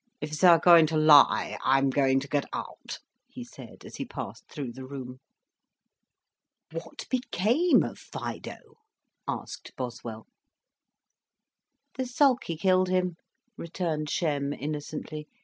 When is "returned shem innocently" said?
13.59-15.27